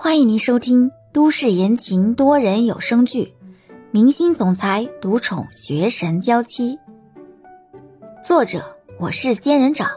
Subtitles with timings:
[0.00, 3.34] 欢迎您收听都市言情多人有声剧
[3.90, 6.76] 《明星总裁独宠学神娇妻》，
[8.22, 9.90] 作者我是仙人掌，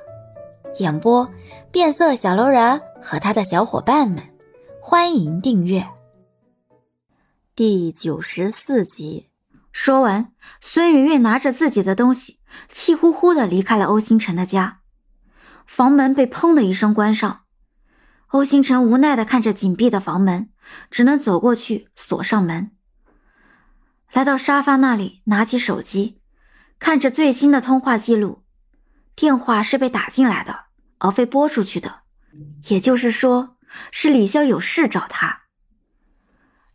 [0.79, 1.29] 演播
[1.71, 4.23] 变色小楼人和他的小伙伴们。
[4.81, 5.87] 欢迎订阅
[7.55, 9.29] 第九十四集。
[9.71, 14.79] 说完，孙云云拿着自己的东西，气呼呼的离开了欧星辰的家。
[15.67, 17.41] 房门被砰的一声关上。
[18.31, 20.49] 欧星辰无奈的看着紧闭的房门，
[20.89, 22.71] 只能走过去锁上门。
[24.13, 26.21] 来到沙发那里，拿起手机，
[26.79, 28.43] 看着最新的通话记录，
[29.15, 30.65] 电话是被打进来的，
[30.99, 32.03] 而非拨出去的，
[32.69, 33.57] 也就是说，
[33.91, 35.41] 是李潇有事找他。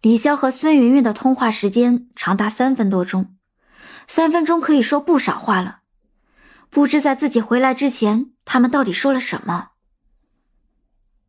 [0.02, 3.34] 李潇和孙云云的通话时间长达三分多钟，
[4.06, 5.80] 三分钟可以说不少话了。
[6.68, 9.70] 不知在自己回来之前，他们到底说了什么。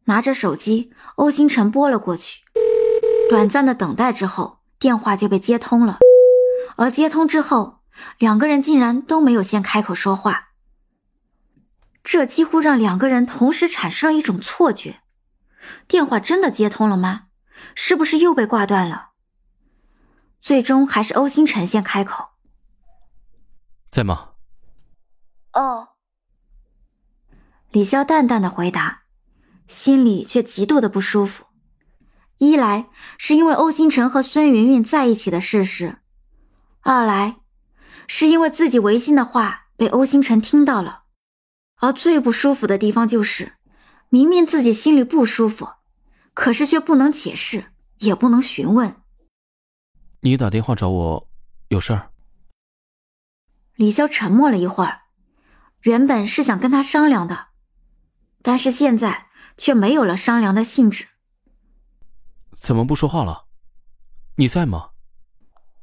[0.07, 2.43] 拿着手机，欧星辰拨了过去。
[3.29, 5.99] 短暂的等待之后，电话就被接通了。
[6.77, 7.79] 而接通之后，
[8.17, 10.49] 两个人竟然都没有先开口说话。
[12.03, 15.01] 这几乎让两个人同时产生了一种错觉：
[15.87, 17.27] 电话真的接通了吗？
[17.75, 19.09] 是不是又被挂断了？
[20.39, 22.29] 最终还是欧星辰先开口
[23.91, 24.35] ：“在吗
[25.51, 25.89] ？”“哦。”
[27.71, 29.06] 李潇淡淡的回答。
[29.67, 31.45] 心里却极度的不舒服，
[32.37, 32.87] 一来
[33.17, 35.97] 是因为欧星辰和孙云云在一起的事实，
[36.81, 37.37] 二来
[38.07, 41.03] 是因为自己违心的话被欧星辰听到了，
[41.75, 43.57] 而最不舒服的地方就是，
[44.07, 45.67] 明明自己心里不舒服，
[46.33, 48.95] 可是却不能解释，也不能询问。
[50.21, 51.29] 你打电话找我，
[51.67, 52.11] 有事儿？
[53.75, 55.01] 李潇沉默了一会儿，
[55.81, 57.47] 原本是想跟他商量的，
[58.41, 59.26] 但是现在。
[59.57, 61.09] 却没有了商量的兴致。
[62.57, 63.45] 怎么不说话了？
[64.35, 64.91] 你在吗？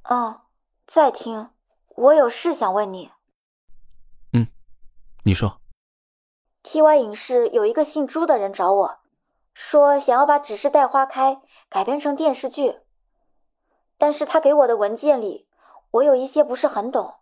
[0.05, 0.43] 哦，
[0.87, 1.51] 在听。
[1.97, 3.11] 我有事想问你。
[4.33, 4.49] 嗯，
[5.25, 5.61] 你说。
[6.63, 8.99] T Y 影视有一个姓朱的人找我，
[9.53, 11.33] 说想要把《只是待花开》
[11.69, 12.81] 改编成电视剧，
[13.99, 15.47] 但是他给我的文件里，
[15.91, 17.17] 我有一些不是很懂。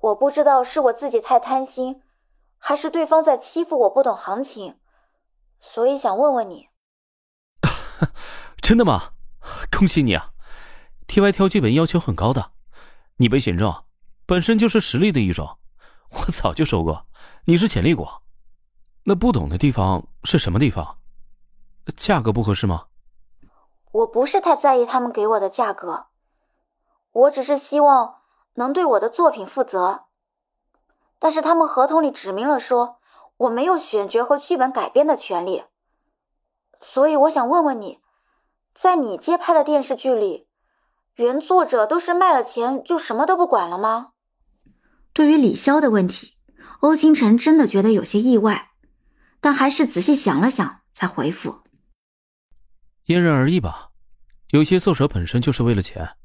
[0.00, 2.02] 我不知道是我自己太贪心，
[2.58, 4.78] 还是对方在欺负我不懂行情。
[5.60, 6.68] 所以想问问你，
[8.62, 9.12] 真的吗？
[9.70, 10.32] 恭喜你啊
[11.06, 12.52] ！T Y 挑剧本要求很高的，
[13.16, 13.84] 你被选中，
[14.24, 15.58] 本身就是实力的一种。
[16.10, 17.06] 我早就说过，
[17.44, 18.06] 你是潜力股。
[19.04, 20.98] 那不懂的地方是什么地方？
[21.96, 22.86] 价格不合适吗？
[23.92, 26.06] 我不是太在意他们给我的价格，
[27.12, 28.16] 我只是希望
[28.54, 30.06] 能对我的作品负责。
[31.18, 33.00] 但是他们合同里指明了说。
[33.38, 35.64] 我没有选角和剧本改编的权利，
[36.80, 38.00] 所以我想问问你，
[38.74, 40.48] 在你接拍的电视剧里，
[41.16, 44.12] 原作者都是卖了钱就什么都不管了吗？
[45.12, 46.36] 对于李潇的问题，
[46.80, 48.70] 欧星辰真的觉得有些意外，
[49.40, 51.62] 但还是仔细想了想才回复：
[53.04, 53.90] 因人而异吧。
[54.50, 56.16] 有些作者本身就是为了钱，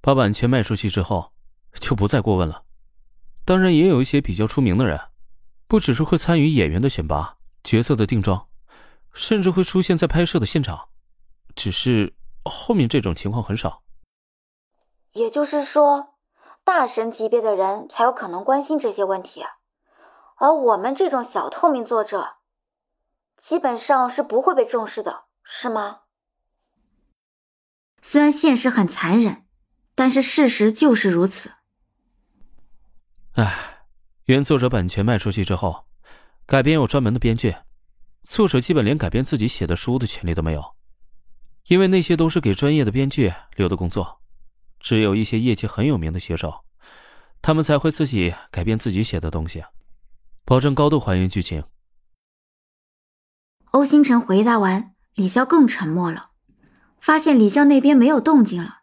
[0.00, 1.32] 把版权卖出去之后
[1.74, 2.64] 就不再过问了。
[3.44, 4.98] 当然，也有一些比较出名的人。
[5.68, 8.48] 不只是会参与演员的选拔、角色的定妆，
[9.12, 10.88] 甚至会出现在拍摄的现场，
[11.54, 13.82] 只是后面这种情况很少。
[15.12, 16.14] 也就是说，
[16.64, 19.44] 大神级别的人才有可能关心这些问题，
[20.36, 22.36] 而我们这种小透明作者，
[23.36, 26.00] 基本上是不会被重视的，是吗？
[28.00, 29.44] 虽然现实很残忍，
[29.94, 31.52] 但是事实就是如此。
[33.34, 33.74] 唉。
[34.28, 35.86] 原作者版权卖出去之后，
[36.44, 37.56] 改编有专门的编剧，
[38.22, 40.76] 作者基本连改编自己写的书的权利都没有，
[41.68, 44.20] 因为那些都是给专业的编剧留的工作，
[44.80, 46.66] 只有一些业界很有名的写手，
[47.40, 49.64] 他们才会自己改编自己写的东西，
[50.44, 51.64] 保证高度还原剧情。
[53.70, 56.32] 欧星辰回答完，李潇更沉默了，
[57.00, 58.80] 发现李潇那边没有动静了，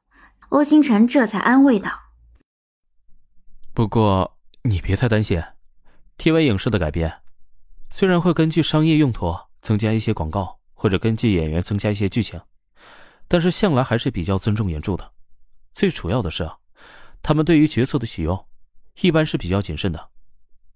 [0.50, 1.92] 欧星辰这才安慰道
[3.76, 4.32] ：“不过。”
[4.68, 5.40] 你别太担心
[6.18, 7.22] ，TV 影视的改编，
[7.92, 12.42] 虽然会根据商业用途增加一些广告，或者根据演员增加一些剧情，
[13.28, 15.12] 但是向来还是比较尊重原著的。
[15.72, 16.58] 最主要的是啊，
[17.22, 18.44] 他们对于角色的启用，
[19.02, 20.10] 一般是比较谨慎的。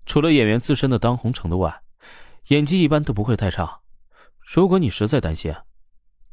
[0.06, 1.82] 除了演员自身的当红程度外，
[2.50, 3.80] 演技一般都不会太差。
[4.40, 5.56] 如果你实在担心，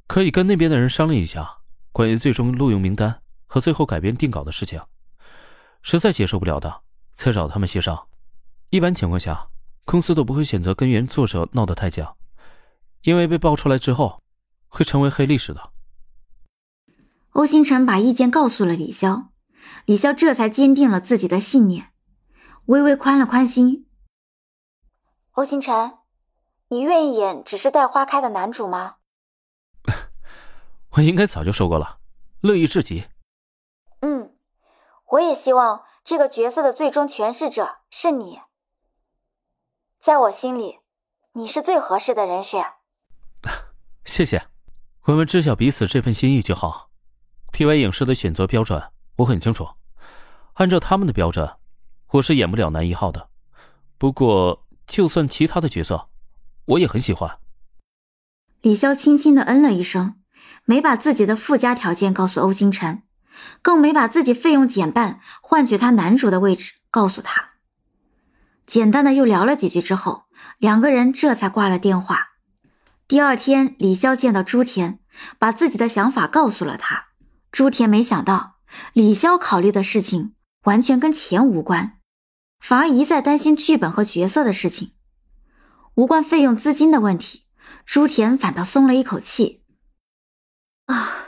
[0.06, 1.60] 可以跟那边的人商量一下
[1.90, 4.78] 关于最终录用名单和最后改编定稿的事情。
[5.80, 6.82] 实在接受不了的。
[7.16, 8.08] 再找他们协商。
[8.68, 9.48] 一般情况下，
[9.86, 12.16] 公司都不会选择跟原作者闹得太僵，
[13.02, 14.22] 因为被爆出来之后，
[14.68, 15.72] 会成为黑历史的。
[17.30, 19.28] 欧星辰把意见告诉了李潇，
[19.86, 21.92] 李潇这才坚定了自己的信念，
[22.66, 23.86] 微微宽了宽心。
[25.32, 25.98] 欧星辰，
[26.68, 28.96] 你愿意演只是待花开的男主吗？
[30.92, 31.98] 我应该早就说过了，
[32.40, 33.04] 乐意至极。
[34.00, 34.36] 嗯，
[35.12, 38.38] 我也希望这个角色的最终诠释者是你。
[40.00, 40.78] 在我心里，
[41.32, 42.64] 你是最合适的人选。
[44.06, 44.46] 谢谢，
[45.06, 46.92] 我们知晓彼此这份心意就好。
[47.52, 48.80] TV 影视的选择标准
[49.16, 49.70] 我很清楚，
[50.54, 51.56] 按照他们的标准，
[52.12, 53.28] 我是演不了男一号的。
[53.98, 56.08] 不过，就算其他的角色，
[56.66, 57.40] 我也很喜欢。
[58.60, 60.22] 李潇轻轻的嗯了一声，
[60.64, 63.02] 没把自己的附加条件告诉欧星辰，
[63.62, 67.50] 更没把自己费用减半换取他男主的位置告诉他。
[68.66, 70.24] 简单的又聊了几句之后，
[70.58, 72.30] 两个人这才挂了电话。
[73.06, 74.98] 第二天，李潇见到朱田，
[75.38, 77.06] 把自己的想法告诉了他。
[77.52, 78.56] 朱田没想到，
[78.92, 80.34] 李潇考虑的事情
[80.64, 81.98] 完全跟钱无关，
[82.58, 84.92] 反而一再担心剧本和角色的事情，
[85.94, 87.44] 无关费用资金的问题。
[87.84, 89.62] 朱田反倒松了一口气。
[90.86, 91.25] 啊，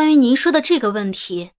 [0.00, 1.50] 关于您说的这个问题，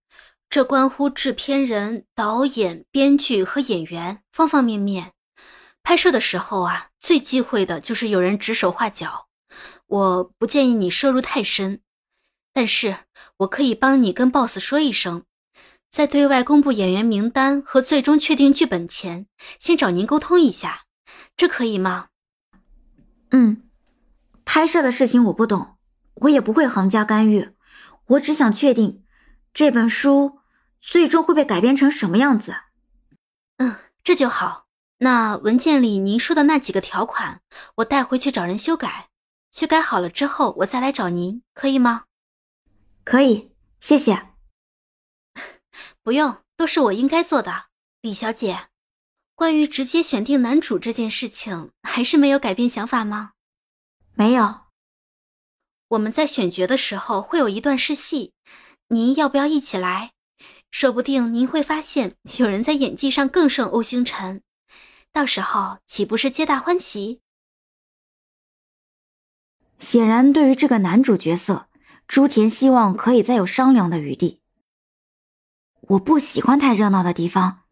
[0.49, 5.11] 这关乎制片人、导演、编剧和演员方方面面。
[5.83, 9.27] 拍摄的时候啊，最忌讳的就是有人指手画脚。
[9.85, 11.81] 我不建议你摄入太深，
[12.51, 12.97] 但是
[13.37, 15.23] 我可以帮你跟 boss 说一声，
[15.91, 19.27] 在对外公布演员名单和最终确定剧本前，
[19.59, 20.85] 先找您沟通一下，
[21.37, 22.07] 这可以吗？
[23.29, 23.69] 嗯，
[24.43, 25.75] 拍摄的事情我不懂，
[26.15, 27.51] 我也不会横加干预，
[28.11, 29.05] 我只想确定
[29.53, 30.39] 这本书
[30.81, 32.55] 最终会被改编成什么样子。
[33.57, 34.67] 嗯，这就好。
[34.97, 37.41] 那文件里您说的那几个条款，
[37.75, 39.09] 我带回去找人修改。
[39.51, 42.05] 修改好了之后，我再来找您，可以吗？
[43.03, 44.29] 可以，谢谢。
[46.03, 47.65] 不用，都是我应该做的，
[48.01, 48.67] 李小姐。
[49.35, 53.31] 关于直接选定男主这件事情，还是没有改变想法吗？
[54.13, 54.60] 没有。
[55.91, 58.31] 我们在选角的时候会有一段试戏，
[58.87, 60.11] 您要不要一起来？
[60.69, 64.41] 说不定您会发现有人在演技上更胜欧星辰，
[65.11, 67.19] 到时候岂不是皆大欢喜？
[69.79, 71.67] 显然，对于这个男主角色，
[72.07, 74.39] 朱田希望可以再有商量的余地。
[75.81, 77.63] 我不喜欢太热闹的地方，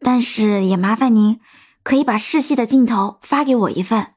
[0.00, 1.40] 但是也麻烦您
[1.82, 4.12] 可以把试戏的镜头发给我一份。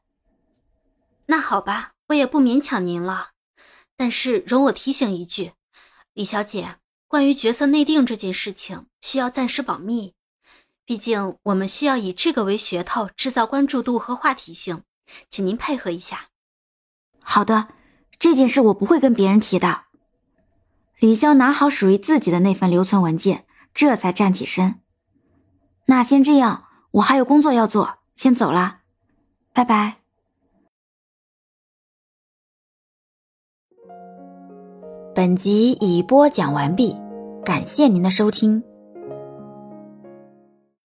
[1.27, 3.31] 那好吧，我也不勉强您了。
[3.97, 5.53] 但是容我提醒一句，
[6.13, 6.77] 李小姐，
[7.07, 10.13] 关于角色内定这件事情，需要暂时保密。
[10.85, 14.83] 毕竟我们需要以这个为噱头，制造关注度和话题性，
[15.29, 16.27] 请您配合一下。
[17.19, 17.69] 好的，
[18.19, 19.83] 这件事我不会跟别人提的。
[20.99, 24.81] 李潇拿好属于自己的那份留存文件，这才站起身。
[25.85, 28.79] 那先这样，我还有工作要做，先走了，
[29.53, 30.00] 拜拜。
[35.13, 36.95] 本集已播讲完毕，
[37.43, 38.63] 感谢您的收听。